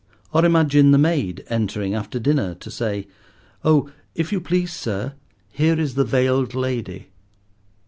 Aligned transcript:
Or 0.33 0.43
imagine 0.43 0.89
the 0.89 0.97
maid 0.97 1.45
entering 1.47 1.93
after 1.93 2.19
dinner 2.19 2.55
to 2.55 2.71
say— 2.71 3.07
"Oh, 3.63 3.91
if 4.15 4.31
you 4.31 4.41
please, 4.41 4.73
sir, 4.73 5.13
here 5.51 5.79
is 5.79 5.93
the 5.93 6.03
veiled 6.03 6.55
lady." 6.55 7.09